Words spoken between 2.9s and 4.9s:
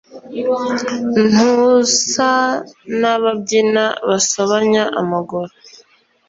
n’ababyina basobanya